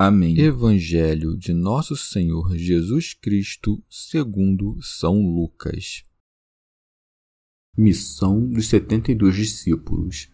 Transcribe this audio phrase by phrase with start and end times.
[0.00, 0.38] Amém.
[0.38, 6.04] Evangelho de Nosso Senhor Jesus Cristo, segundo São Lucas.
[7.76, 10.30] Missão dos setenta e dois discípulos.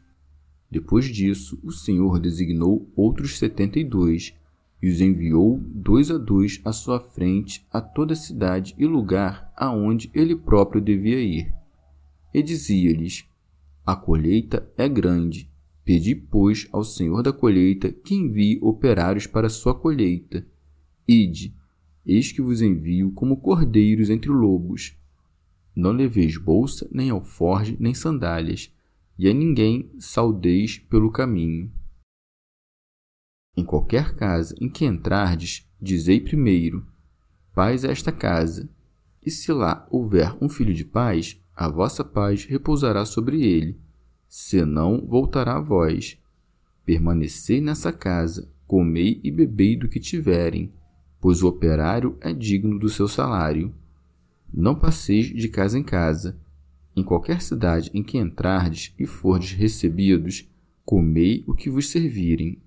[0.71, 4.35] Depois disso, o Senhor designou outros setenta e dois
[4.83, 10.11] e os enviou dois a dois à sua frente a toda cidade e lugar aonde
[10.13, 11.51] ele próprio devia ir.
[12.35, 13.25] E dizia-lhes:
[13.87, 15.51] A colheita é grande
[15.85, 20.47] Pedi, pois, ao Senhor da colheita que envie operários para sua colheita.
[21.07, 21.55] Ide,
[22.07, 24.97] eis que vos envio como cordeiros entre lobos.
[25.77, 28.73] Não leveis bolsa, nem alforge, nem sandálias,
[29.19, 31.71] e a ninguém saudeis pelo caminho.
[33.55, 36.87] Em qualquer casa em que entrardes, dizei primeiro:
[37.55, 38.71] Paz a esta casa.
[39.23, 43.84] E se lá houver um filho de paz, a vossa paz repousará sobre ele
[44.37, 46.19] senão voltará a vós.
[46.85, 50.73] Permanecei nessa casa, comei e bebei do que tiverem,
[51.21, 53.73] pois o operário é digno do seu salário.
[54.53, 56.37] Não passeis de casa em casa.
[56.97, 60.51] Em qualquer cidade em que entrardes e fordes recebidos,
[60.85, 62.61] comei o que vos servirem.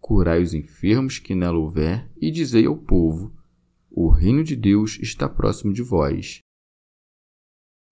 [0.00, 3.32] Curai os enfermos que nela houver e dizei ao povo:
[3.88, 6.40] O reino de Deus está próximo de vós.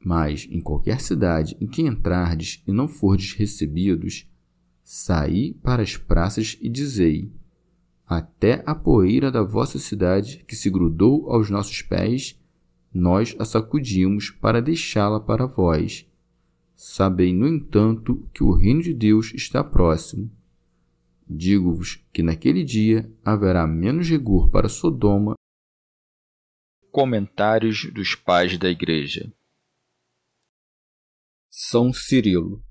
[0.03, 4.27] Mas em qualquer cidade em que entrardes e não fordes recebidos,
[4.83, 7.31] saí para as praças e dizei:
[8.07, 12.41] Até a poeira da vossa cidade que se grudou aos nossos pés,
[12.93, 16.07] nós a sacudimos para deixá-la para vós.
[16.75, 20.31] Sabei, no entanto, que o reino de Deus está próximo.
[21.29, 25.35] Digo-vos que naquele dia haverá menos rigor para Sodoma.
[26.91, 29.31] Comentários dos Pais da Igreja
[31.51, 32.63] são Cirilo.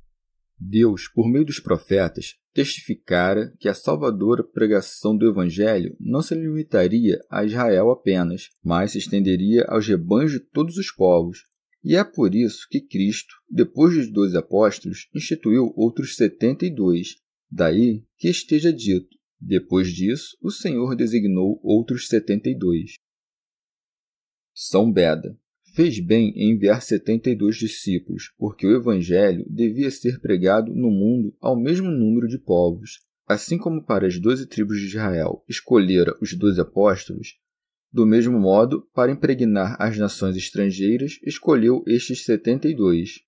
[0.58, 7.20] Deus, por meio dos profetas, testificara que a salvadora pregação do Evangelho não se limitaria
[7.30, 11.48] a Israel apenas, mas se estenderia aos rebanhos de todos os povos.
[11.84, 17.16] E é por isso que Cristo, depois dos doze apóstolos, instituiu outros setenta e dois.
[17.50, 22.96] Daí que esteja dito: depois disso, o Senhor designou outros setenta e dois.
[24.54, 25.40] São Beda
[25.80, 30.92] Fez bem em enviar setenta e dois discípulos, porque o Evangelho devia ser pregado no
[30.92, 33.00] mundo ao mesmo número de povos.
[33.26, 37.38] Assim como para as doze tribos de Israel escolhera os doze apóstolos,
[37.94, 43.22] do mesmo modo, para impregnar as nações estrangeiras, escolheu estes setenta e dois.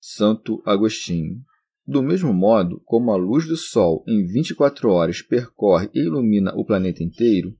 [0.00, 1.44] Santo Agostinho.
[1.86, 6.64] Do mesmo modo como a luz do Sol em 24 horas percorre e ilumina o
[6.64, 7.54] planeta inteiro,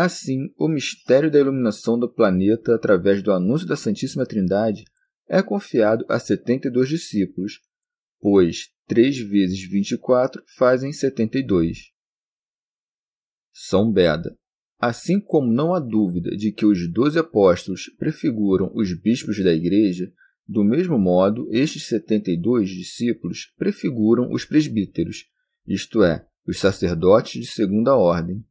[0.00, 4.84] Assim, o mistério da iluminação do planeta através do anúncio da Santíssima Trindade
[5.28, 7.60] é confiado a 72 discípulos,
[8.20, 11.90] pois 3 vezes 24 fazem 72.
[13.52, 14.38] São Beda.
[14.78, 20.12] Assim como não há dúvida de que os doze apóstolos prefiguram os bispos da Igreja,
[20.46, 25.24] do mesmo modo, estes 72 discípulos prefiguram os presbíteros,
[25.66, 28.46] isto é, os sacerdotes de segunda ordem.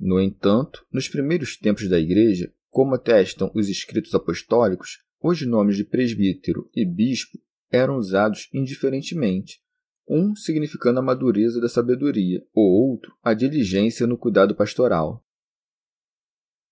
[0.00, 5.84] No entanto, nos primeiros tempos da Igreja, como atestam os escritos apostólicos, os nomes de
[5.84, 7.38] presbítero e bispo
[7.70, 9.60] eram usados indiferentemente,
[10.08, 15.22] um significando a madureza da sabedoria, o outro a diligência no cuidado pastoral.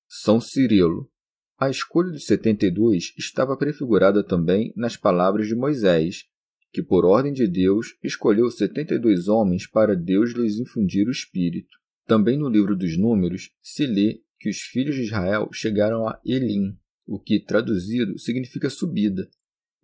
[0.08, 1.10] São Cirilo.
[1.58, 6.24] A escolha dos 72 estava prefigurada também nas palavras de Moisés,
[6.72, 11.77] que, por ordem de Deus, escolheu 72 homens para Deus lhes infundir o Espírito.
[12.08, 16.74] Também no livro dos Números se lê que os filhos de Israel chegaram a Elim,
[17.06, 19.28] o que, traduzido, significa subida,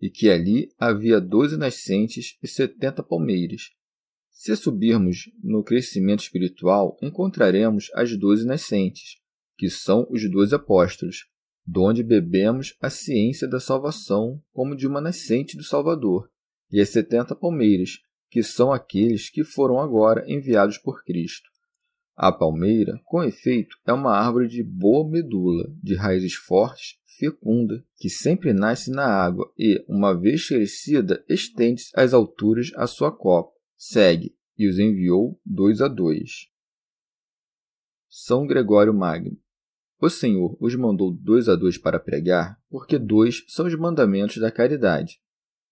[0.01, 3.69] e que ali havia doze nascentes e setenta palmeiras.
[4.31, 9.17] Se subirmos no crescimento espiritual, encontraremos as doze nascentes,
[9.55, 11.27] que são os dois apóstolos,
[11.63, 16.27] donde bebemos a ciência da salvação como de uma nascente do Salvador,
[16.71, 17.99] e as setenta palmeiras,
[18.31, 21.53] que são aqueles que foram agora enviados por Cristo.
[22.15, 28.09] A palmeira, com efeito, é uma árvore de boa medula, de raízes fortes, fecunda, que
[28.09, 33.53] sempre nasce na água e, uma vez crescida, estende-se às alturas a sua copa.
[33.75, 36.49] Segue, e os enviou dois a dois.
[38.09, 39.37] São Gregório Magno.
[39.99, 44.51] O Senhor os mandou dois a dois para pregar, porque dois são os mandamentos da
[44.51, 45.19] caridade: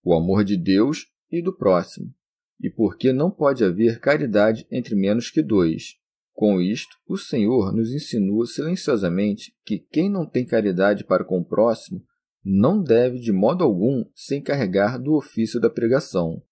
[0.02, 2.14] o amor de Deus e do próximo,
[2.60, 5.98] e porque não pode haver caridade entre menos que dois.
[6.34, 11.44] Com isto, o Senhor nos insinua silenciosamente que quem não tem caridade para com o
[11.44, 12.04] próximo
[12.44, 16.42] não deve de modo algum se encarregar do ofício da pregação.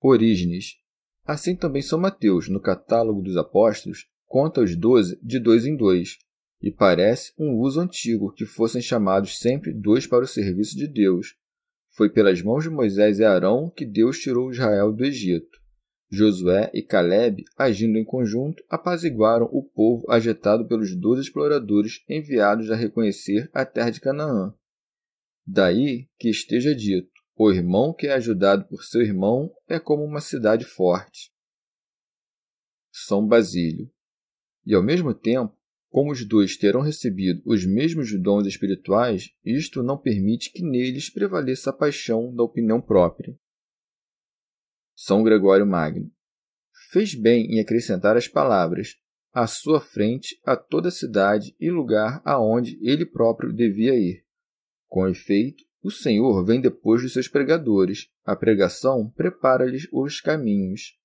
[0.00, 0.76] Orígenes.
[1.24, 6.16] Assim também São Mateus, no catálogo dos apóstolos, conta os doze de dois em dois,
[6.62, 11.34] e parece um uso antigo que fossem chamados sempre dois para o serviço de Deus.
[11.90, 15.59] Foi pelas mãos de Moisés e Arão que Deus tirou Israel do Egito.
[16.10, 22.74] Josué e Caleb, agindo em conjunto, apaziguaram o povo agitado pelos doze exploradores enviados a
[22.74, 24.52] reconhecer a terra de Canaã.
[25.46, 30.20] Daí que esteja dito: o irmão que é ajudado por seu irmão é como uma
[30.20, 31.32] cidade forte.
[32.92, 33.88] São Basílio.
[34.66, 35.56] E ao mesmo tempo,
[35.90, 41.70] como os dois terão recebido os mesmos dons espirituais, isto não permite que neles prevaleça
[41.70, 43.38] a paixão da opinião própria.
[45.02, 46.12] São Gregório Magno
[46.90, 48.96] fez bem em acrescentar as palavras
[49.32, 54.22] à sua frente a toda cidade e lugar aonde ele próprio devia ir.
[54.86, 58.10] Com efeito, o Senhor vem depois dos seus pregadores.
[58.26, 60.98] A pregação prepara-lhes os caminhos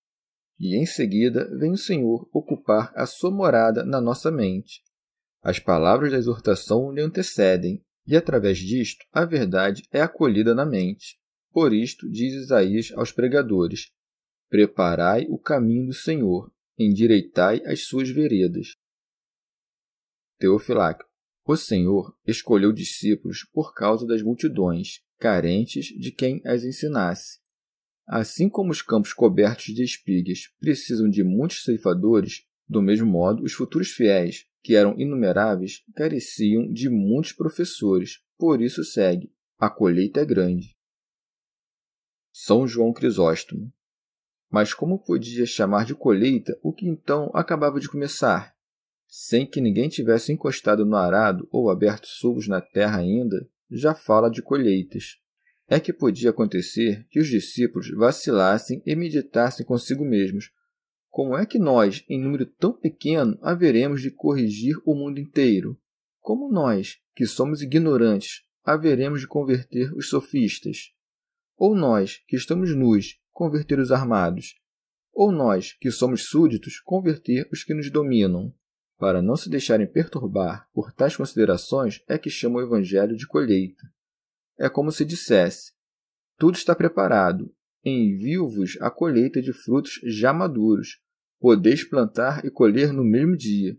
[0.60, 4.84] e em seguida vem o Senhor ocupar a sua morada na nossa mente.
[5.42, 11.18] As palavras da exortação lhe antecedem, e através disto a verdade é acolhida na mente.
[11.56, 13.90] Por isto diz Isaías aos pregadores:
[14.50, 18.76] Preparai o caminho do Senhor, endireitai as suas veredas.
[20.38, 21.06] Teofilaco.
[21.48, 27.40] O Senhor escolheu discípulos por causa das multidões, carentes de quem as ensinasse.
[28.06, 33.54] Assim como os campos cobertos de espigas precisam de muitos ceifadores, do mesmo modo os
[33.54, 38.20] futuros fiéis, que eram inumeráveis, careciam de muitos professores.
[38.38, 40.75] Por isso segue: a colheita é grande.
[42.38, 43.72] São João Crisóstomo.
[44.52, 48.54] Mas como podia chamar de colheita o que então acabava de começar?
[49.08, 54.30] Sem que ninguém tivesse encostado no arado ou aberto sulcos na terra ainda, já fala
[54.30, 55.20] de colheitas
[55.68, 60.52] é que podia acontecer que os discípulos vacilassem e meditassem consigo mesmos.
[61.10, 65.80] Como é que nós, em número tão pequeno, haveremos de corrigir o mundo inteiro?
[66.20, 70.95] Como nós, que somos ignorantes, haveremos de converter os sofistas?
[71.58, 74.56] Ou nós, que estamos nus, converter os armados?
[75.14, 78.54] Ou nós, que somos súditos, converter os que nos dominam?
[78.98, 83.84] Para não se deixarem perturbar por tais considerações, é que chama o Evangelho de colheita.
[84.58, 85.74] É como se dissesse:
[86.38, 87.54] Tudo está preparado,
[87.84, 91.02] envio-vos a colheita de frutos já maduros.
[91.40, 93.78] Podeis plantar e colher no mesmo dia.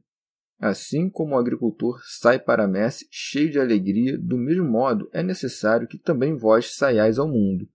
[0.59, 5.23] Assim como o agricultor sai para a messe cheio de alegria, do mesmo modo é
[5.23, 7.69] necessário que também vós saiais ao mundo,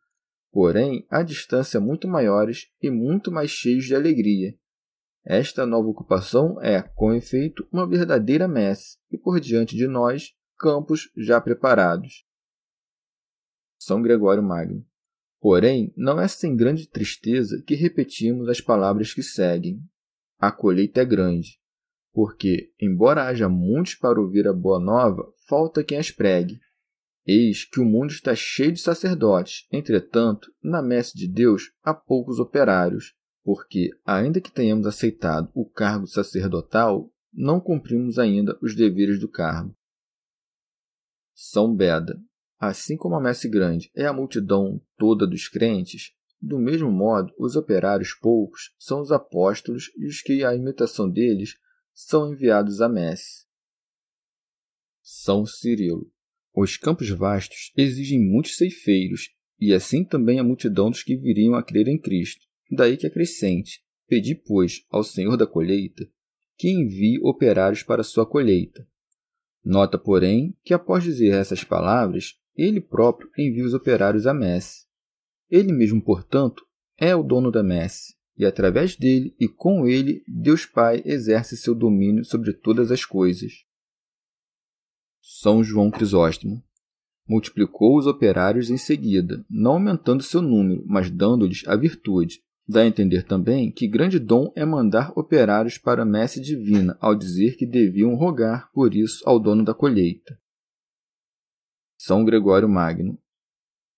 [0.51, 4.55] porém a distância muito maiores e muito mais cheios de alegria.
[5.23, 11.11] Esta nova ocupação é, com efeito, uma verdadeira messe, e por diante de nós, campos
[11.15, 12.25] já preparados.
[13.77, 14.83] São Gregório Magno.
[15.39, 19.79] Porém, não é sem grande tristeza que repetimos as palavras que seguem.
[20.39, 21.60] A colheita é grande,
[22.13, 26.59] porque, embora haja muitos para ouvir a boa nova, falta quem as pregue.
[27.25, 32.39] Eis que o mundo está cheio de sacerdotes, entretanto, na messe de Deus há poucos
[32.39, 33.13] operários,
[33.43, 39.75] porque, ainda que tenhamos aceitado o cargo sacerdotal, não cumprimos ainda os deveres do cargo.
[41.33, 42.19] São Beda,
[42.61, 47.55] Assim como a messe grande é a multidão toda dos crentes, do mesmo modo, os
[47.55, 51.55] operários poucos são os apóstolos e os que, à imitação deles,
[52.07, 53.45] são enviados à messe.
[55.01, 56.11] São Cirilo.
[56.53, 59.29] Os campos vastos exigem muitos ceifeiros,
[59.59, 62.45] e assim também a multidão dos que viriam a crer em Cristo.
[62.69, 66.09] Daí que acrescente: Pedi, pois, ao Senhor da colheita
[66.61, 68.87] que envie operários para a sua colheita.
[69.65, 74.85] Nota, porém, que após dizer essas palavras, ele próprio envia os operários à messe.
[75.49, 76.63] Ele mesmo, portanto,
[76.99, 81.75] é o dono da messe, e através dele e com ele, Deus Pai exerce seu
[81.75, 83.51] domínio sobre todas as coisas.
[85.21, 86.63] São João Crisóstomo
[87.27, 92.41] multiplicou os operários em seguida, não aumentando seu número, mas dando-lhes a virtude.
[92.67, 97.13] Dá a entender também que grande dom é mandar operários para a messe divina, ao
[97.13, 100.35] dizer que deviam rogar por isso ao dono da colheita.
[101.95, 103.20] São Gregório Magno.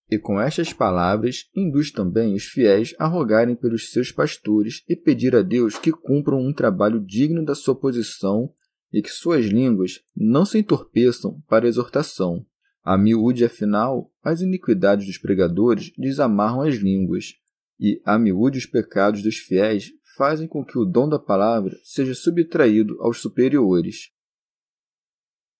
[0.10, 5.36] E com estas palavras induz também os fiéis a rogarem pelos seus pastores e pedir
[5.36, 8.52] a Deus que cumpram um trabalho digno da sua posição
[8.92, 12.46] e que suas línguas não se entorpeçam para exortação,
[12.84, 17.34] a miúde, afinal, as iniquidades dos pregadores desamarram as línguas,
[17.80, 22.14] e a miúde os pecados dos fiéis fazem com que o dom da palavra seja
[22.14, 24.12] subtraído aos superiores.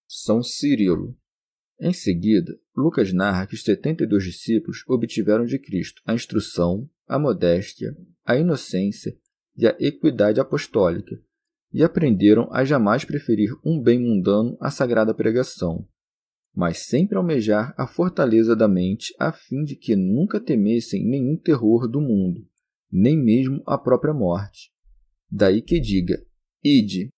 [0.06, 1.18] São Cirilo.
[1.80, 6.90] Em seguida, Lucas narra que os setenta e dois discípulos obtiveram de Cristo a instrução,
[7.08, 9.18] a modéstia, a inocência
[9.56, 11.20] e a equidade apostólica,
[11.72, 15.88] e aprenderam a jamais preferir um bem mundano à sagrada pregação
[16.56, 21.88] mas sempre almejar a fortaleza da mente a fim de que nunca temessem nenhum terror
[21.88, 22.48] do mundo,
[22.92, 24.72] nem mesmo a própria morte.
[25.30, 26.24] Daí que diga:
[26.64, 27.10] Ide.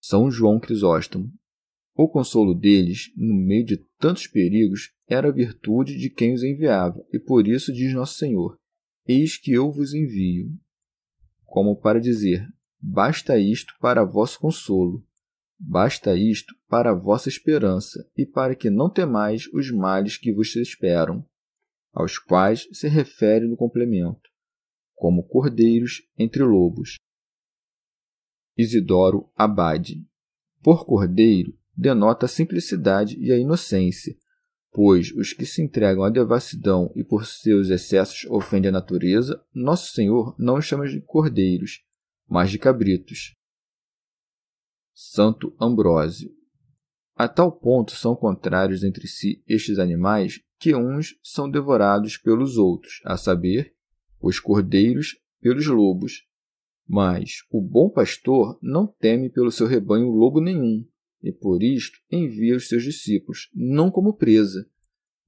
[0.00, 1.32] São João Crisóstomo.
[1.96, 7.02] O consolo deles, no meio de tantos perigos, era a virtude de quem os enviava,
[7.10, 8.58] e por isso diz Nosso Senhor:
[9.06, 10.52] Eis que eu vos envio.
[11.46, 12.46] Como para dizer:
[12.78, 15.02] Basta isto para vosso consolo.
[15.58, 21.26] Basta isto para vossa esperança e para que não temais os males que vos esperam,
[21.94, 24.28] aos quais se refere no complemento,
[24.94, 26.96] como cordeiros entre lobos.
[28.54, 30.06] Isidoro Abade.
[30.62, 34.16] Por cordeiro, denota a simplicidade e a inocência,
[34.72, 39.92] pois os que se entregam à devassidão e por seus excessos ofendem a natureza, Nosso
[39.92, 41.82] Senhor não os chama de cordeiros,
[42.28, 43.34] mas de cabritos.
[44.94, 46.30] Santo Ambrósio.
[47.14, 53.00] A tal ponto são contrários entre si estes animais que uns são devorados pelos outros,
[53.04, 53.74] a saber,
[54.20, 56.26] os cordeiros pelos lobos.
[56.86, 60.86] Mas o bom pastor não teme pelo seu rebanho lobo nenhum,
[61.22, 64.68] e por isto envia os seus discípulos, não como presa,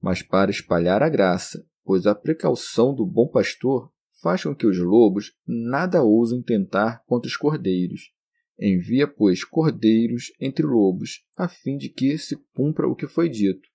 [0.01, 3.91] mas para espalhar a graça, pois a precaução do bom pastor
[4.21, 8.11] faz com que os lobos nada ousem tentar contra os cordeiros.
[8.59, 13.67] Envia, pois, cordeiros entre lobos, a fim de que se cumpra o que foi dito: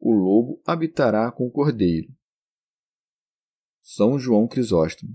[0.00, 2.12] o lobo habitará com o cordeiro.
[3.80, 5.12] São João Crisóstomo.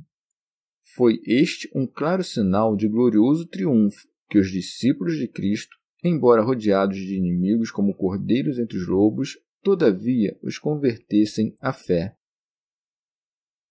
[0.96, 6.98] Foi este um claro sinal de glorioso triunfo que os discípulos de Cristo, embora rodeados
[6.98, 12.15] de inimigos como cordeiros entre os lobos, todavia os convertessem à fé.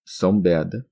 [0.04, 0.88] São Beda.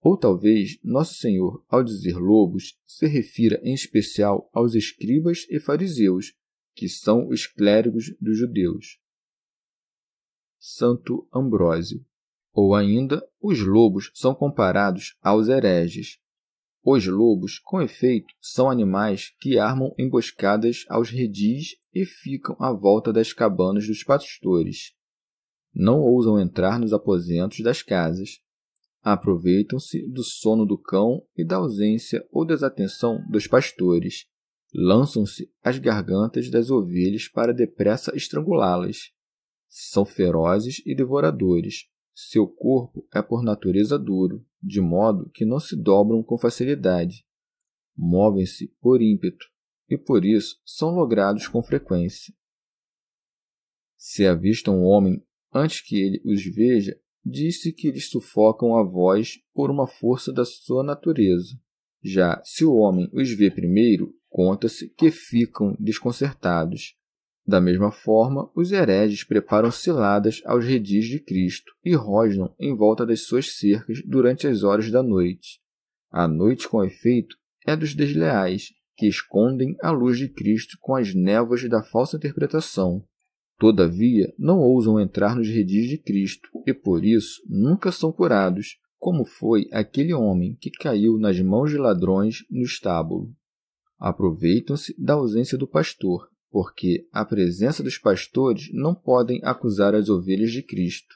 [0.00, 6.32] Ou talvez Nosso Senhor, ao dizer lobos, se refira em especial aos escribas e fariseus,
[6.74, 9.00] que são os clérigos dos judeus.
[10.58, 12.04] Santo Ambrósio.
[12.52, 16.18] Ou ainda, os lobos são comparados aos hereges.
[16.88, 23.12] Os lobos, com efeito, são animais que armam emboscadas aos redis e ficam à volta
[23.12, 24.92] das cabanas dos pastores.
[25.74, 28.38] Não ousam entrar nos aposentos das casas,
[29.02, 34.26] aproveitam-se do sono do cão e da ausência ou desatenção dos pastores.
[34.72, 39.10] Lançam-se às gargantas das ovelhas para depressa estrangulá-las.
[39.68, 41.88] São ferozes e devoradores.
[42.18, 47.26] Seu corpo é por natureza duro, de modo que não se dobram com facilidade.
[47.94, 49.44] Movem-se por ímpeto
[49.86, 52.34] e por isso são logrados com frequência.
[53.98, 59.38] Se avistam um homem antes que ele os veja, disse que eles sufocam a voz
[59.52, 61.54] por uma força da sua natureza.
[62.02, 66.96] Já se o homem os vê primeiro, conta-se que ficam desconcertados.
[67.46, 73.06] Da mesma forma, os hereges preparam ciladas aos redis de Cristo e rosnam em volta
[73.06, 75.60] das suas cercas durante as horas da noite.
[76.10, 77.36] A noite, com efeito,
[77.66, 83.04] é dos desleais, que escondem a luz de Cristo com as névoas da falsa interpretação,
[83.58, 89.24] Todavia, não ousam entrar nos redis de Cristo e por isso nunca são curados, como
[89.24, 93.34] foi aquele homem que caiu nas mãos de ladrões no estábulo.
[93.98, 100.50] Aproveitam-se da ausência do pastor, porque a presença dos pastores não podem acusar as ovelhas
[100.50, 101.14] de Cristo.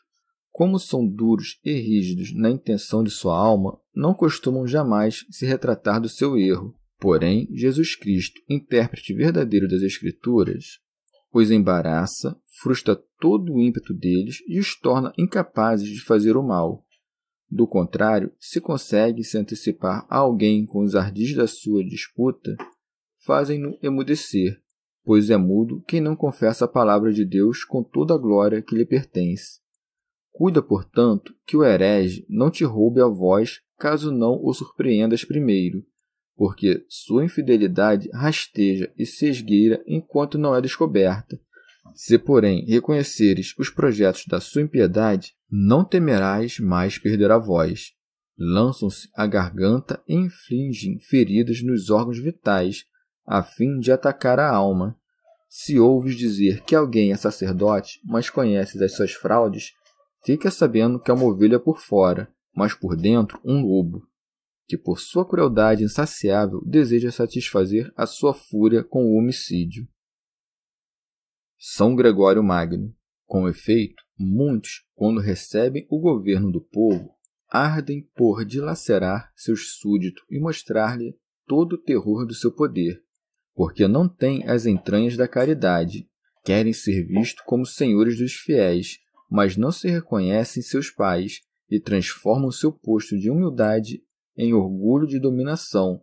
[0.51, 5.99] Como são duros e rígidos na intenção de sua alma, não costumam jamais se retratar
[5.99, 6.75] do seu erro.
[6.99, 10.79] Porém, Jesus Cristo, intérprete verdadeiro das Escrituras,
[11.33, 16.85] os embaraça, frustra todo o ímpeto deles e os torna incapazes de fazer o mal.
[17.51, 22.55] Do contrário, se consegue se antecipar a alguém com os ardis da sua disputa,
[23.25, 24.61] fazem-no emudecer,
[25.05, 28.75] pois é mudo quem não confessa a palavra de Deus com toda a glória que
[28.75, 29.61] lhe pertence.
[30.31, 35.85] Cuida, portanto, que o herege não te roube a voz caso não o surpreendas primeiro,
[36.37, 41.39] porque sua infidelidade rasteja e se esgueira enquanto não é descoberta.
[41.95, 47.93] Se, porém, reconheceres os projetos da sua impiedade, não temerás mais perder a voz.
[48.39, 52.85] Lançam-se à garganta e infligem feridas nos órgãos vitais,
[53.31, 54.99] a fim de atacar a alma.
[55.49, 59.73] Se ouves dizer que alguém é sacerdote, mas conheces as suas fraudes,
[60.25, 64.03] fica sabendo que é uma ovelha por fora, mas por dentro um lobo
[64.67, 69.89] que por sua crueldade insaciável deseja satisfazer a sua fúria com o homicídio.
[71.59, 72.95] São Gregório Magno.
[73.27, 77.13] Com efeito, muitos, quando recebem o governo do povo,
[77.49, 83.03] ardem por dilacerar seus súditos e mostrar-lhe todo o terror do seu poder,
[83.61, 86.09] porque não têm as entranhas da caridade,
[86.43, 89.01] querem ser vistos como senhores dos fiéis,
[89.31, 94.03] mas não se reconhecem seus pais e transformam seu posto de humildade
[94.35, 96.01] em orgulho de dominação.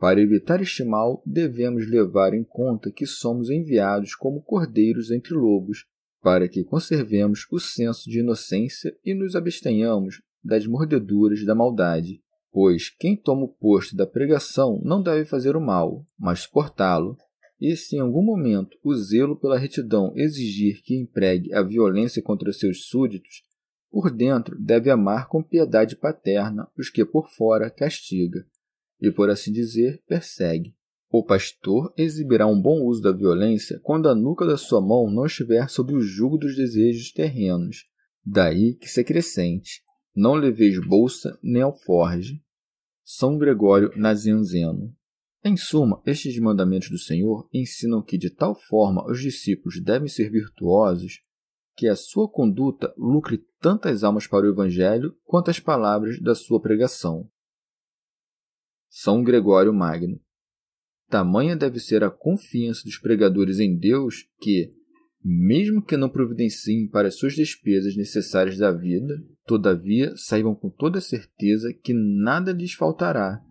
[0.00, 5.86] Para evitar este mal, devemos levar em conta que somos enviados como cordeiros entre lobos,
[6.20, 12.20] para que conservemos o senso de inocência e nos abstenhamos das mordeduras da maldade.
[12.56, 17.14] Pois quem toma o posto da pregação não deve fazer o mal, mas suportá-lo.
[17.60, 22.50] E se em algum momento o zelo pela retidão exigir que empregue a violência contra
[22.54, 23.42] seus súditos,
[23.90, 28.46] por dentro deve amar com piedade paterna os que por fora castiga,
[29.02, 30.74] e por assim dizer, persegue.
[31.10, 35.26] O pastor exibirá um bom uso da violência quando a nuca da sua mão não
[35.26, 37.84] estiver sob o jugo dos desejos terrenos.
[38.24, 39.82] Daí que se acrescente:
[40.16, 42.45] não leveis bolsa nem alforge.
[43.08, 44.92] São Gregório Nazianzeno.
[45.44, 50.28] Em suma, estes mandamentos do Senhor ensinam que de tal forma os discípulos devem ser
[50.28, 51.22] virtuosos
[51.76, 56.60] que a sua conduta lucre tantas almas para o Evangelho quanto as palavras da sua
[56.60, 57.30] pregação.
[58.90, 60.20] São Gregório Magno.
[61.08, 64.74] Tamanha deve ser a confiança dos pregadores em Deus que,
[65.28, 71.74] mesmo que não providenciem para suas despesas necessárias da vida, todavia saibam com toda certeza
[71.74, 73.44] que nada lhes faltará.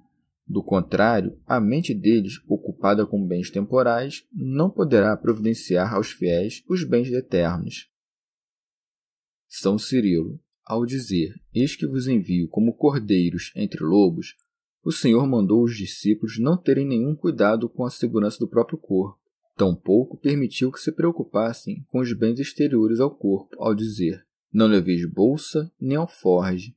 [0.48, 6.86] Do contrário, a mente deles, ocupada com bens temporais, não poderá providenciar aos fiéis os
[6.86, 7.90] bens eternos.
[9.46, 14.34] São Cirilo, ao dizer: Eis que vos envio como cordeiros entre lobos,
[14.82, 19.25] o Senhor mandou os discípulos não terem nenhum cuidado com a segurança do próprio corpo.
[19.56, 25.10] Tampouco permitiu que se preocupassem com os bens exteriores ao corpo, ao dizer: Não leveis
[25.10, 26.76] bolsa nem alforge.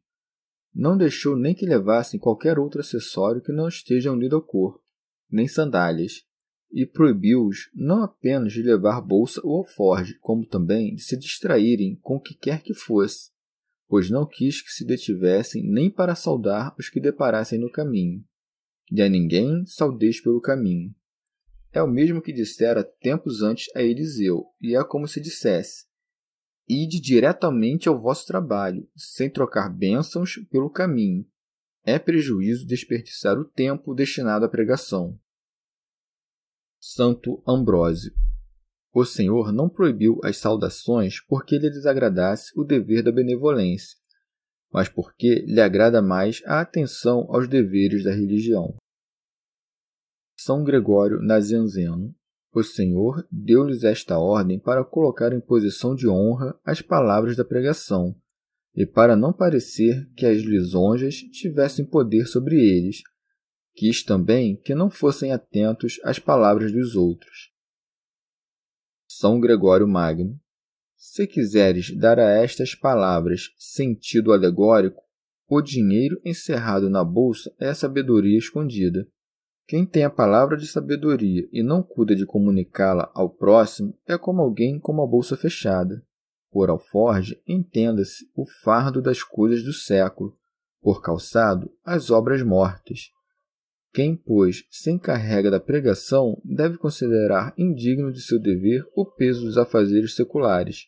[0.72, 4.80] Não deixou nem que levassem qualquer outro acessório que não esteja unido ao corpo,
[5.28, 6.24] nem sandálias,
[6.70, 12.16] e proibiu-os não apenas de levar bolsa ou alforge, como também de se distraírem com
[12.16, 13.30] o que quer que fosse,
[13.88, 18.22] pois não quis que se detivessem nem para saudar os que deparassem no caminho.
[18.92, 20.94] E a ninguém saudeis pelo caminho.
[21.72, 25.86] É o mesmo que dissera tempos antes a Eliseu, e é como se dissesse:
[26.68, 31.26] Ide diretamente ao vosso trabalho, sem trocar bênçãos pelo caminho.
[31.84, 35.18] É prejuízo desperdiçar o tempo destinado à pregação.
[36.78, 38.12] Santo Ambrósio.
[38.92, 43.96] O Senhor não proibiu as saudações porque lhe desagradasse o dever da benevolência,
[44.72, 48.76] mas porque lhe agrada mais a atenção aos deveres da religião.
[50.38, 52.14] São Gregório Nazianzeno.
[52.54, 58.16] O Senhor deu-lhes esta ordem para colocar em posição de honra as palavras da pregação,
[58.74, 63.02] e para não parecer que as lisonjas tivessem poder sobre eles,
[63.78, 67.52] Quis também que não fossem atentos às palavras dos outros.
[69.08, 70.36] São Gregório Magno.
[70.96, 75.00] Se quiseres dar a estas palavras sentido alegórico,
[75.48, 79.06] o dinheiro encerrado na bolsa é a sabedoria escondida.
[79.68, 84.40] Quem tem a palavra de sabedoria e não cuida de comunicá-la ao próximo é como
[84.40, 86.02] alguém com uma bolsa fechada.
[86.50, 90.34] Por alforge, entenda-se o fardo das coisas do século,
[90.80, 93.10] por calçado, as obras mortas.
[93.92, 99.58] Quem, pois, se encarrega da pregação deve considerar indigno de seu dever o peso dos
[99.58, 100.86] afazeres seculares,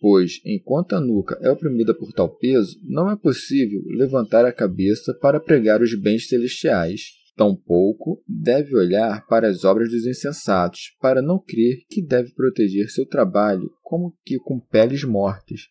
[0.00, 5.12] pois, enquanto a nuca é oprimida por tal peso, não é possível levantar a cabeça
[5.12, 7.17] para pregar os bens celestiais.
[7.38, 13.06] Tampouco deve olhar para as obras dos insensatos, para não crer que deve proteger seu
[13.06, 15.68] trabalho como que com peles mortas,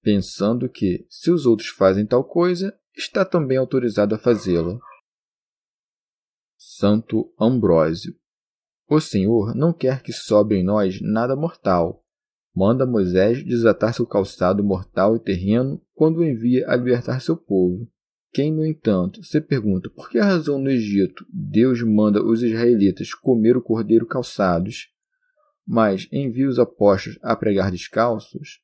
[0.00, 4.80] pensando que, se os outros fazem tal coisa, está também autorizado a fazê-lo.
[6.56, 8.16] Santo Ambrósio.
[8.88, 12.02] O Senhor não quer que sobre em nós nada mortal.
[12.54, 17.86] Manda Moisés desatar seu calçado mortal e terreno quando envia a libertar seu povo.
[18.32, 23.56] Quem, no entanto, se pergunta por que razão no Egito Deus manda os israelitas comer
[23.58, 24.88] o cordeiro calçados,
[25.66, 28.60] mas envia os apóstolos a pregar descalços,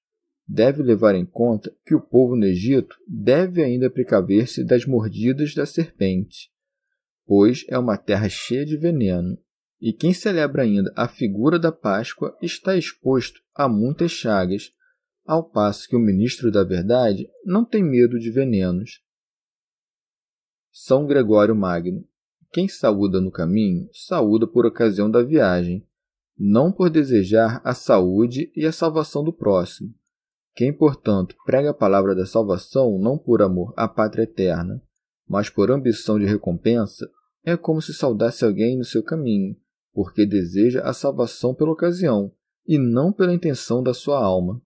[0.47, 5.67] deve levar em conta que o povo no Egito deve ainda precaver-se das mordidas da
[5.67, 6.51] serpente,
[7.27, 9.39] pois é uma terra cheia de veneno,
[9.79, 14.71] e quem celebra ainda a figura da Páscoa está exposto a muitas chagas,
[15.27, 19.07] ao passo que o ministro da Verdade não tem medo de venenos.
[20.71, 22.05] São Gregório Magno.
[22.53, 25.87] Quem saúda no caminho, saúda por ocasião da viagem,
[26.39, 29.93] não por desejar a saúde e a salvação do próximo.
[30.55, 34.83] Quem, portanto, prega a palavra da salvação não por amor à pátria eterna,
[35.29, 37.09] mas por ambição de recompensa,
[37.45, 39.57] é como se saudasse alguém no seu caminho,
[39.93, 42.33] porque deseja a salvação pela ocasião
[42.67, 44.61] e não pela intenção da sua alma.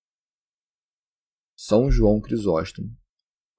[1.55, 2.91] São João Crisóstomo.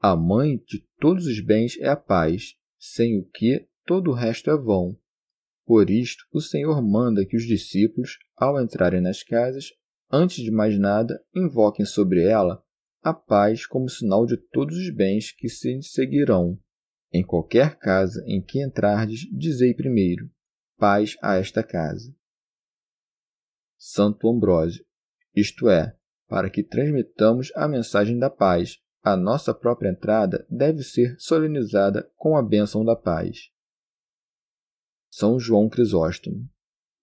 [0.04, 4.52] A mãe de todos os bens é a paz, sem o que todo o resto
[4.52, 4.98] é vão.
[5.66, 9.70] Por isto, o Senhor manda que os discípulos, ao entrarem nas casas,
[10.16, 12.64] Antes de mais nada, invoquem sobre ela
[13.02, 16.60] a paz como sinal de todos os bens que se seguirão.
[17.12, 20.30] Em qualquer casa em que entrardes, dizei primeiro:
[20.78, 22.16] paz a esta casa.
[23.76, 24.86] Santo Ambrósio,
[25.36, 31.20] isto é, para que transmitamos a mensagem da paz, a nossa própria entrada deve ser
[31.20, 33.50] solenizada com a bênção da paz.
[35.12, 36.48] São João Crisóstomo.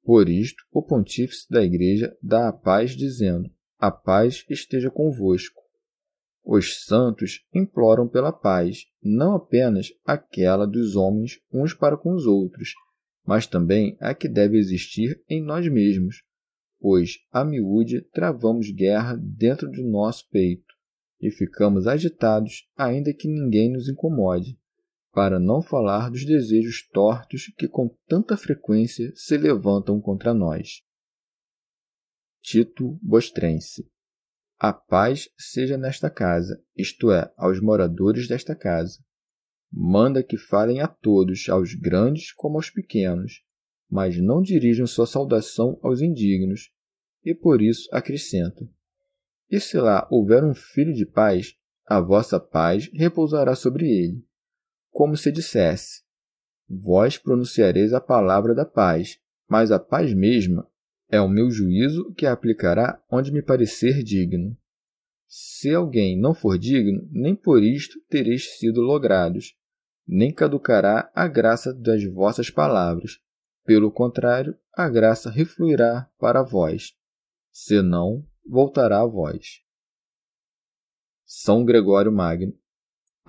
[0.02, 5.60] Por isto, o pontífice da Igreja dá a paz, dizendo: A paz esteja convosco.
[6.42, 12.72] Os santos imploram pela paz, não apenas aquela dos homens uns para com os outros,
[13.26, 16.22] mas também a que deve existir em nós mesmos,
[16.80, 20.69] pois, a miúde, travamos guerra dentro do nosso peito
[21.20, 24.58] e ficamos agitados, ainda que ninguém nos incomode
[25.12, 30.82] para não falar dos desejos tortos que com tanta frequência se levantam contra nós.
[32.42, 33.90] Tito Bostrense
[34.58, 38.98] A paz seja nesta casa, isto é, aos moradores desta casa.
[39.72, 43.44] Manda que falem a todos, aos grandes como aos pequenos,
[43.88, 46.72] mas não dirijam sua saudação aos indignos,
[47.24, 48.66] e por isso acrescenta:
[49.50, 54.24] E se lá houver um filho de paz, a vossa paz repousará sobre ele
[54.90, 56.02] como se dissesse:
[56.68, 60.68] Vós pronunciareis a palavra da paz, mas a paz mesma
[61.08, 64.56] é o meu juízo que a aplicará onde me parecer digno.
[65.26, 69.56] Se alguém não for digno, nem por isto tereis sido logrados,
[70.06, 73.20] nem caducará a graça das vossas palavras.
[73.64, 76.94] Pelo contrário, a graça refluirá para vós,
[77.52, 79.62] senão voltará a vós.
[81.24, 82.52] São Gregório Magno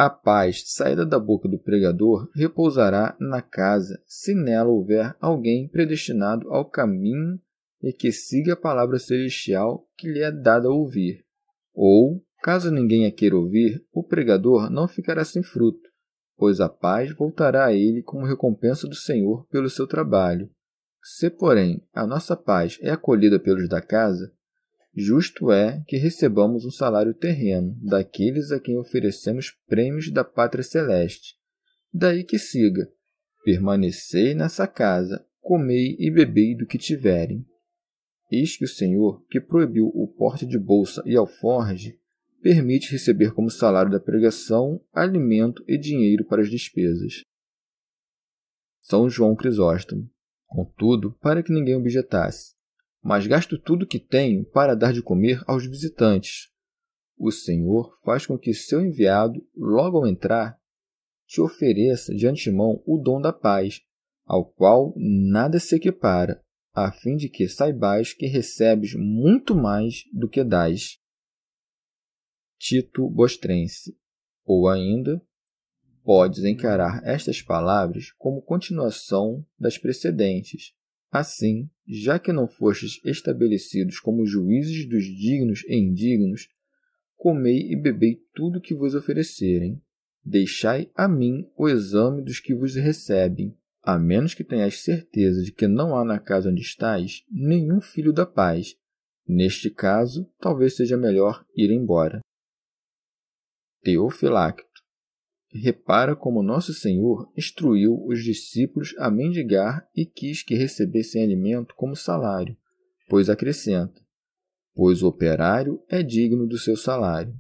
[0.04, 6.50] a paz, saída da boca do pregador, repousará na casa, se nela houver alguém predestinado
[6.52, 7.40] ao caminho
[7.84, 11.24] e que siga a palavra celestial que lhe é dada a ouvir.
[11.72, 15.88] Ou, caso ninguém a queira ouvir, o pregador não ficará sem fruto,
[16.36, 20.50] pois a paz voltará a ele como recompensa do Senhor pelo seu trabalho.
[21.04, 24.34] Se, porém, a nossa paz é acolhida pelos da casa,
[24.94, 31.36] Justo é que recebamos um salário terreno daqueles a quem oferecemos prêmios da pátria celeste.
[31.94, 32.92] Daí que siga:
[33.44, 37.46] permanecei nessa casa, comei e bebei do que tiverem.
[38.30, 41.98] Eis que o Senhor, que proibiu o porte de bolsa e alforge,
[42.42, 47.24] permite receber como salário da pregação alimento e dinheiro para as despesas.
[48.80, 50.10] São João Crisóstomo.
[50.48, 52.56] Contudo, para que ninguém objetasse,
[53.02, 56.50] mas gasto tudo que tenho para dar de comer aos visitantes.
[57.18, 60.60] O Senhor faz com que seu enviado, logo ao entrar,
[61.28, 63.82] te ofereça de antemão o dom da paz,
[64.26, 70.30] ao qual nada se equipara, a fim de que saibais que recebes muito mais do
[70.30, 71.00] que dás.
[72.58, 73.98] Tito Bostrense.
[74.46, 75.22] Ou ainda,
[76.04, 80.74] podes encarar estas palavras como continuação das precedentes,
[81.12, 86.48] Assim, já que não fostes estabelecidos como juízes dos dignos e indignos,
[87.18, 89.82] comei e bebei tudo que vos oferecerem.
[90.24, 95.52] Deixai a mim o exame dos que vos recebem, a menos que tenhais certeza de
[95.52, 98.78] que não há na casa onde estais nenhum filho da paz.
[99.28, 102.22] Neste caso, talvez seja melhor ir embora.
[103.84, 104.71] Teofilacto.
[105.60, 111.96] Repara como Nosso Senhor instruiu os discípulos a mendigar e quis que recebessem alimento como
[111.96, 112.56] salário,
[113.10, 114.02] pois acrescenta:
[114.74, 117.38] pois o operário é digno do seu salário.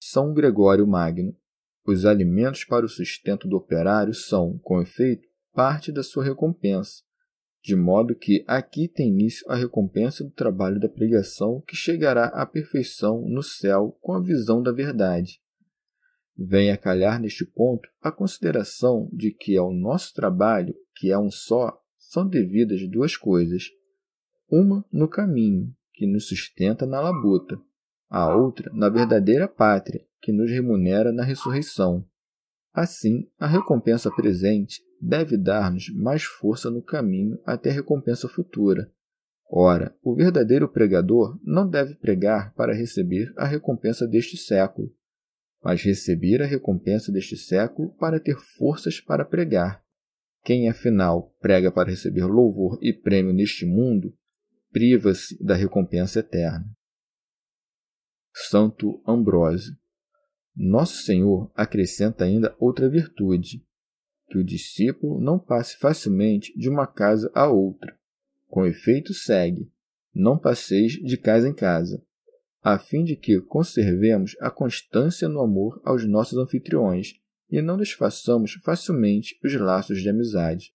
[0.00, 1.36] São Gregório Magno.
[1.86, 7.02] Os alimentos para o sustento do operário são, com efeito, parte da sua recompensa,
[7.62, 12.46] de modo que aqui tem início a recompensa do trabalho da pregação que chegará à
[12.46, 15.40] perfeição no céu com a visão da verdade.
[16.38, 21.30] Vem a calhar neste ponto a consideração de que ao nosso trabalho, que é um
[21.30, 23.64] só, são devidas duas coisas:
[24.48, 27.60] uma no caminho, que nos sustenta na labuta,
[28.08, 32.06] a outra na verdadeira pátria, que nos remunera na ressurreição.
[32.72, 38.92] Assim, a recompensa presente deve dar-nos mais força no caminho até a recompensa futura.
[39.50, 44.92] Ora, o verdadeiro pregador não deve pregar para receber a recompensa deste século,
[45.62, 49.82] mas receber a recompensa deste século para ter forças para pregar.
[50.44, 54.14] Quem, afinal, prega para receber louvor e prêmio neste mundo,
[54.70, 56.64] priva-se da recompensa eterna.
[58.34, 59.76] Santo Ambrósio.
[60.54, 63.64] Nosso Senhor acrescenta ainda outra virtude,
[64.28, 67.96] que o discípulo não passe facilmente de uma casa a outra.
[68.46, 69.70] Com efeito, segue:
[70.14, 72.02] não passeis de casa em casa,
[72.62, 77.14] a fim de que conservemos a constância no amor aos nossos anfitriões
[77.48, 80.72] e não desfaçamos facilmente os laços de amizade.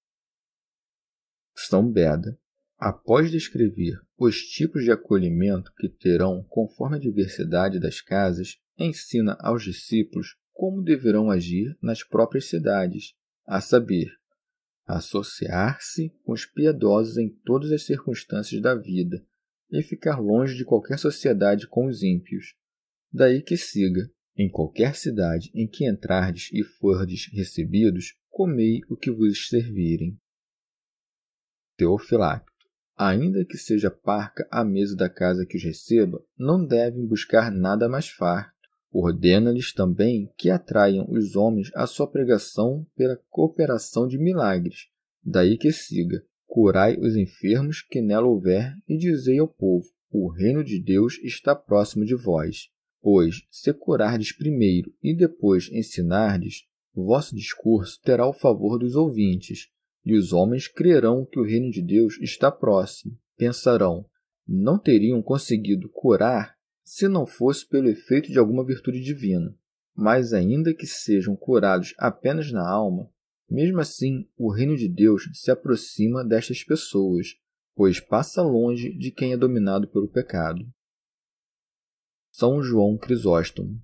[1.55, 2.37] São Beda.
[2.77, 9.63] Após descrever os tipos de acolhimento que terão conforme a diversidade das casas, ensina aos
[9.63, 13.13] discípulos como deverão agir nas próprias cidades,
[13.45, 14.11] a saber,
[14.85, 19.25] associar-se com os piedosos em todas as circunstâncias da vida
[19.73, 22.55] e ficar longe de qualquer sociedade com os ímpios.
[23.11, 29.11] Daí que siga, em qualquer cidade em que entrardes e fordes recebidos, comei o que
[29.11, 30.17] vos servirem.
[31.77, 32.51] Teofilacto.
[32.95, 37.89] Ainda que seja parca a mesa da casa que os receba, não devem buscar nada
[37.89, 38.53] mais farto.
[38.91, 44.87] Ordena-lhes também que atraiam os homens à sua pregação pela cooperação de milagres.
[45.23, 50.63] Daí que siga: curai os enfermos que nela houver e dizei ao povo: o reino
[50.63, 52.69] de Deus está próximo de vós.
[53.01, 59.67] Pois, se curardes primeiro e depois ensinardes, vosso discurso terá o favor dos ouvintes,
[60.05, 63.17] e os homens crerão que o reino de Deus está próximo.
[63.35, 64.05] Pensarão:
[64.47, 69.55] não teriam conseguido curar se não fosse pelo efeito de alguma virtude divina.
[69.95, 73.09] Mas, ainda que sejam curados apenas na alma,
[73.53, 77.35] mesmo assim o reino de Deus se aproxima destas pessoas,
[77.75, 80.65] pois passa longe de quem é dominado pelo pecado.
[82.31, 83.79] São João Crisóstomo.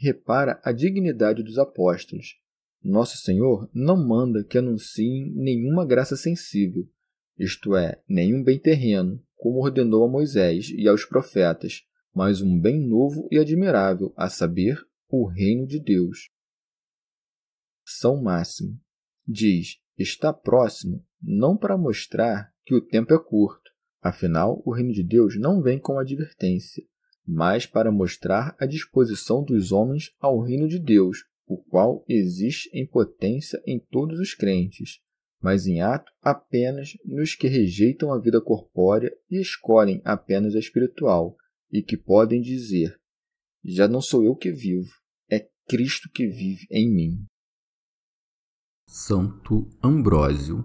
[0.00, 2.36] Repara a dignidade dos apóstolos.
[2.80, 6.88] Nosso Senhor não manda que anunciem nenhuma graça sensível,
[7.36, 11.82] isto é, nenhum bem terreno, como ordenou a Moisés e aos profetas,
[12.14, 16.30] mas um bem novo e admirável, a saber, o reino de Deus.
[17.84, 18.80] São Máximo
[19.26, 25.02] diz: está próximo, não para mostrar que o tempo é curto, afinal, o reino de
[25.02, 26.84] Deus não vem com advertência,
[27.26, 32.86] mas para mostrar a disposição dos homens ao reino de Deus, o qual existe em
[32.86, 35.00] potência em todos os crentes,
[35.40, 41.36] mas em ato apenas nos que rejeitam a vida corpórea e escolhem apenas a espiritual,
[41.70, 42.98] e que podem dizer:
[43.64, 44.90] Já não sou eu que vivo,
[45.30, 47.26] é Cristo que vive em mim.
[48.94, 50.62] Santo Ambrósio.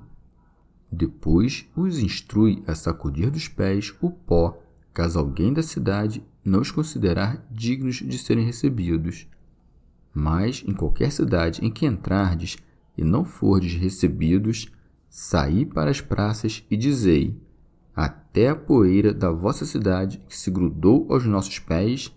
[0.92, 4.62] Depois os instrui a sacudir dos pés o pó,
[4.94, 9.30] caso alguém da cidade não os considerar dignos de serem recebidos.
[10.14, 12.58] Mas em qualquer cidade em que entrardes
[12.98, 14.70] e não fordes recebidos,
[15.10, 17.42] saí para as praças e dizei:
[17.96, 22.14] até a poeira da vossa cidade que se grudou aos nossos pés,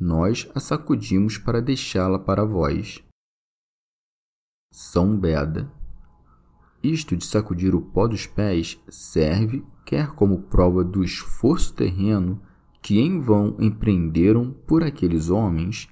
[0.00, 3.03] nós a sacudimos para deixá-la para vós.
[4.76, 5.70] São Beda.
[6.82, 12.42] Isto de sacudir o pó dos pés serve quer como prova do esforço terreno
[12.82, 15.88] que em vão empreenderam por aqueles homens,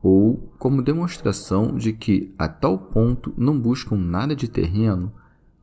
[0.00, 5.12] ou como demonstração de que a tal ponto não buscam nada de terreno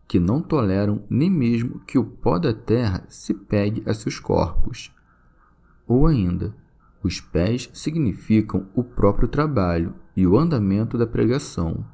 [0.06, 4.94] que não toleram nem mesmo que o pó da terra se pegue a seus corpos.
[5.88, 6.54] Ou ainda,
[7.02, 11.86] os pés significam o próprio trabalho e o andamento da pregação.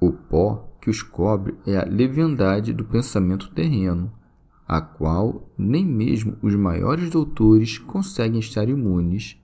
[0.00, 4.10] O pó que os cobre é a leviandade do pensamento terreno,
[4.66, 9.38] a qual nem mesmo os maiores doutores conseguem estar imunes.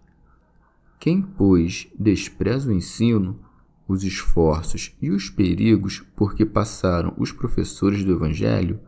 [0.99, 3.39] Quem, pois, despreza o ensino,
[3.87, 8.81] os esforços e os perigos por que passaram os professores do Evangelho,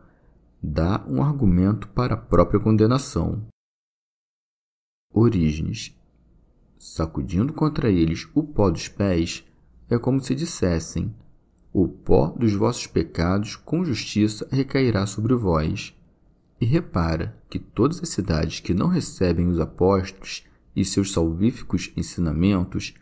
[0.61, 3.45] dá um argumento para a própria condenação.
[5.13, 5.95] Orígenes.
[6.77, 9.45] Sacudindo contra eles o pó dos pés,
[9.89, 11.13] é como se dissessem:
[11.71, 15.95] O pó dos vossos pecados com justiça recairá sobre vós.
[16.59, 20.43] E repara que todas as cidades que não recebem os apóstolos
[20.75, 22.93] e seus salvíficos ensinamentos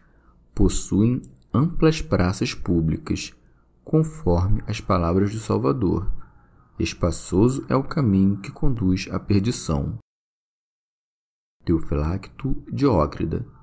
[0.54, 1.22] possuem
[1.54, 3.34] amplas praças públicas,
[3.84, 6.12] conforme as palavras do Salvador.
[6.80, 9.98] Espaçoso é o caminho que conduz à perdição.
[11.66, 13.57] Teofilacto Diócrida.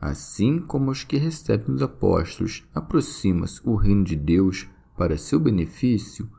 [0.00, 6.30] Assim como os que recebem os apóstolos aproxima-se o reino de Deus para seu benefício,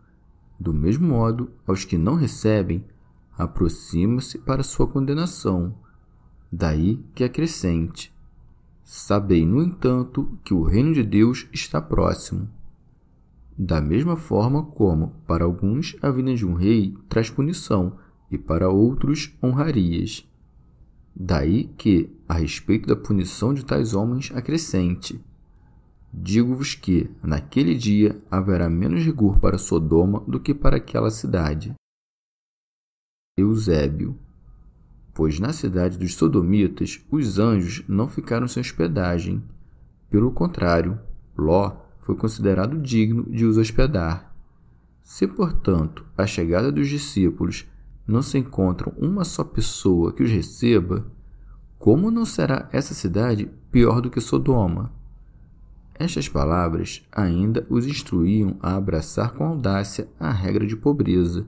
[0.59, 2.83] do mesmo modo, aos que não recebem,
[3.37, 5.75] aproxima-se para sua condenação.
[6.51, 8.11] Daí que acrescente:
[8.83, 12.49] Sabei, no entanto, que o reino de Deus está próximo.
[13.57, 17.97] Da mesma forma como, para alguns, a vinda de um rei traz punição
[18.31, 20.27] e para outros, honrarias.
[21.15, 25.23] Daí que, a respeito da punição de tais homens, acrescente:
[26.13, 31.73] Digo-vos que, naquele dia, haverá menos rigor para Sodoma do que para aquela cidade.
[33.37, 34.17] Eusébio.
[35.13, 39.43] Pois na cidade dos Sodomitas os anjos não ficaram sem hospedagem.
[40.09, 40.99] Pelo contrário,
[41.37, 44.35] Ló foi considerado digno de os hospedar.
[45.01, 47.67] Se, portanto, à chegada dos discípulos
[48.11, 51.05] não se encontram uma só pessoa que os receba,
[51.79, 54.91] como não será essa cidade pior do que Sodoma?
[55.95, 61.47] Estas palavras ainda os instruíam a abraçar com audácia a regra de pobreza,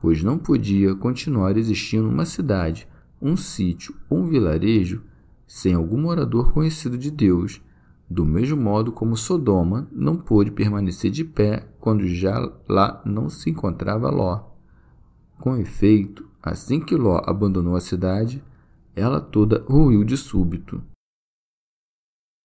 [0.00, 2.86] pois não podia continuar existindo uma cidade,
[3.20, 5.02] um sítio ou um vilarejo
[5.46, 7.62] sem algum morador conhecido de Deus,
[8.10, 13.48] do mesmo modo como Sodoma não pôde permanecer de pé quando já lá não se
[13.48, 14.57] encontrava Ló.
[15.40, 18.42] Com efeito, assim que Ló abandonou a cidade,
[18.94, 20.82] ela toda ruiu de súbito.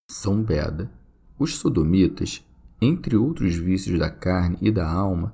[0.10, 0.92] São Beda.
[1.40, 2.46] Os sodomitas,
[2.80, 5.34] entre outros vícios da carne e da alma,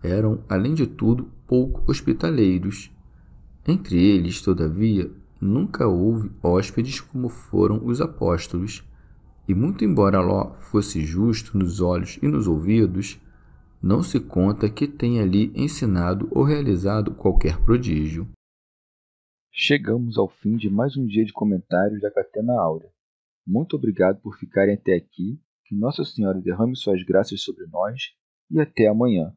[0.00, 2.92] eram, além de tudo, pouco hospitaleiros.
[3.66, 5.10] Entre eles, todavia,
[5.40, 8.84] nunca houve hóspedes como foram os apóstolos.
[9.48, 13.20] E muito embora Ló fosse justo nos olhos e nos ouvidos,
[13.82, 18.30] não se conta que tenha ali ensinado ou realizado qualquer prodígio.
[19.50, 22.90] Chegamos ao fim de mais um dia de comentários da Catena Áurea.
[23.44, 28.14] Muito obrigado por ficarem até aqui, que Nossa Senhora derrame suas graças sobre nós
[28.50, 29.34] e até amanhã.